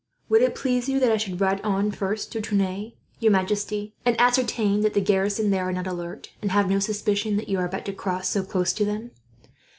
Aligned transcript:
"Would 0.29 0.41
it 0.41 0.55
please 0.55 0.89
you 0.89 0.99
that 0.99 1.11
I 1.11 1.17
should 1.17 1.39
ride 1.39 1.61
on 1.61 1.91
first 1.91 2.31
to 2.31 2.41
Tonneins, 2.41 2.93
your 3.19 3.31
majesty, 3.31 3.93
and 4.03 4.19
ascertain 4.19 4.83
if 4.83 4.93
the 4.93 4.99
garrison 4.99 5.51
there 5.51 5.69
are 5.69 5.71
not 5.71 5.85
alert, 5.85 6.31
and 6.41 6.49
have 6.49 6.67
no 6.67 6.79
suspicion 6.79 7.37
that 7.37 7.49
you 7.49 7.59
are 7.59 7.65
about 7.65 7.85
to 7.85 7.93
cross 7.93 8.27
so 8.27 8.41
close 8.41 8.73
to 8.73 8.83
them? 8.83 9.11